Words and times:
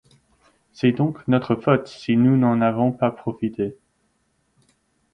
C'est 0.73 0.93
donc 0.93 1.27
notre 1.27 1.55
faute 1.55 1.87
si 1.87 2.17
nous 2.17 2.35
n'en 2.35 2.59
avons 2.61 2.91
pas 2.91 3.11
profité. 3.11 3.77